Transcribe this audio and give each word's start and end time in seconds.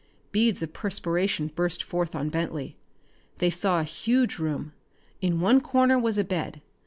Beads 0.31 0.63
of 0.63 0.73
perspiration 0.73 1.51
burst 1.53 1.83
forth 1.83 2.15
on 2.15 2.29
Bentley. 2.29 2.75
They 3.37 3.51
saw 3.51 3.79
a 3.79 3.83
huge 3.83 4.39
room. 4.39 4.73
In 5.21 5.39
one 5.41 5.61
corner 5.61 5.99
was 5.99 6.17
a 6.17 6.23
bed. 6.23 6.59